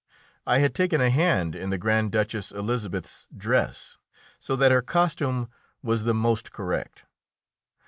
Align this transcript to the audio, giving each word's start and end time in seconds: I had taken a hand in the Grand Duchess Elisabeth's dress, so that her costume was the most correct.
I 0.47 0.57
had 0.57 0.73
taken 0.73 0.99
a 0.99 1.11
hand 1.11 1.53
in 1.53 1.69
the 1.69 1.77
Grand 1.77 2.11
Duchess 2.11 2.51
Elisabeth's 2.51 3.27
dress, 3.37 3.99
so 4.39 4.55
that 4.55 4.71
her 4.71 4.81
costume 4.81 5.51
was 5.83 6.05
the 6.05 6.15
most 6.15 6.51
correct. 6.51 7.05